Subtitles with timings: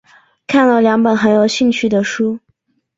[0.47, 2.39] 看了两本很有兴趣的书